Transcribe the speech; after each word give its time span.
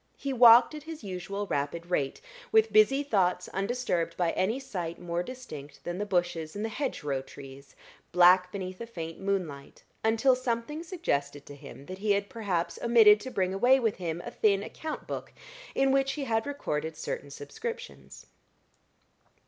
He 0.17 0.33
walked 0.33 0.73
at 0.73 0.81
his 0.81 1.03
usual 1.03 1.45
rapid 1.45 1.85
rate, 1.91 2.21
with 2.51 2.73
busy 2.73 3.03
thoughts 3.03 3.47
undisturbed 3.49 4.17
by 4.17 4.31
any 4.31 4.59
sight 4.59 4.97
more 4.99 5.21
distinct 5.21 5.83
than 5.83 5.99
the 5.99 6.07
bushes 6.07 6.55
and 6.55 6.65
the 6.65 6.69
hedgerow 6.69 7.21
trees, 7.21 7.75
black 8.11 8.51
beneath 8.51 8.81
a 8.81 8.87
faint 8.87 9.19
moonlight, 9.19 9.83
until 10.03 10.35
something 10.35 10.81
suggested 10.81 11.45
to 11.45 11.53
him 11.55 11.85
that 11.85 11.99
he 11.99 12.13
had 12.13 12.29
perhaps 12.29 12.79
omitted 12.81 13.19
to 13.19 13.29
bring 13.29 13.53
away 13.53 13.79
with 13.79 13.97
him 13.97 14.23
a 14.25 14.31
thin 14.31 14.63
account 14.63 15.05
book 15.05 15.33
in 15.75 15.91
which 15.91 16.13
he 16.13 16.25
recorded 16.27 16.97
certain 16.97 17.29
subscriptions. 17.29 18.25